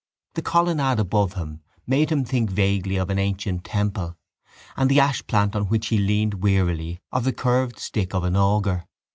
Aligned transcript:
The 0.33 0.41
colonnade 0.41 0.97
above 0.97 1.33
him 1.33 1.61
made 1.85 2.11
him 2.11 2.25
think 2.25 2.49
vaguely 2.49 2.95
of 2.95 3.11
an 3.11 3.19
ancient 3.19 3.63
temple 3.63 4.17
and 4.75 4.89
the 4.89 4.99
ashplant 4.99 5.55
on 5.55 5.65
which 5.67 5.89
he 5.89 5.99
leaned 5.99 6.41
wearily 6.41 6.99
of 7.11 7.23
the 7.23 7.31
curved 7.33 7.77
stick 7.77 8.15
of 8.15 8.23
an 8.23 8.35
augur. 8.35 8.87